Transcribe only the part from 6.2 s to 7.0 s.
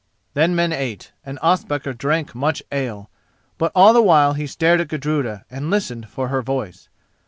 her voice.